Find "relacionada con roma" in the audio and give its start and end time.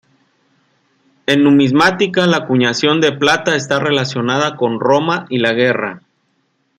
3.79-5.27